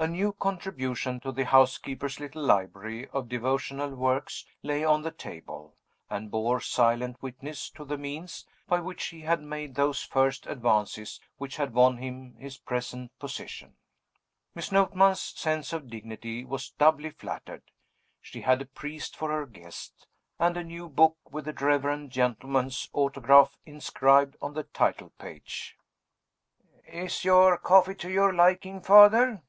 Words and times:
A 0.00 0.06
new 0.06 0.32
contribution 0.32 1.18
to 1.18 1.32
the 1.32 1.44
housekeeper's 1.44 2.20
little 2.20 2.44
library 2.44 3.08
of 3.08 3.28
devotional 3.28 3.96
works 3.96 4.44
lay 4.62 4.84
on 4.84 5.02
the 5.02 5.10
table; 5.10 5.74
and 6.08 6.30
bore 6.30 6.60
silent 6.60 7.20
witness 7.20 7.68
to 7.70 7.84
the 7.84 7.98
means 7.98 8.46
by 8.68 8.78
which 8.78 9.06
he 9.06 9.22
had 9.22 9.40
made 9.42 9.74
those 9.74 10.04
first 10.04 10.46
advances 10.46 11.18
which 11.38 11.56
had 11.56 11.74
won 11.74 11.96
him 11.96 12.36
his 12.36 12.58
present 12.58 13.10
position. 13.18 13.74
Miss 14.54 14.70
Notman's 14.70 15.20
sense 15.20 15.72
of 15.72 15.90
dignity 15.90 16.44
was 16.44 16.70
doubly 16.70 17.10
flattered. 17.10 17.64
She 18.20 18.42
had 18.42 18.62
a 18.62 18.66
priest 18.66 19.16
for 19.16 19.32
her 19.32 19.46
guest, 19.46 20.06
and 20.38 20.56
a 20.56 20.62
new 20.62 20.88
book 20.88 21.16
with 21.28 21.44
the 21.44 21.52
reverend 21.64 22.12
gentleman's 22.12 22.88
autograph 22.92 23.58
inscribed 23.66 24.36
on 24.40 24.54
the 24.54 24.62
title 24.62 25.10
page. 25.18 25.76
"Is 26.86 27.24
your 27.24 27.58
coffee 27.58 27.96
to 27.96 28.08
your 28.08 28.32
liking, 28.32 28.80
Father?" 28.80 29.42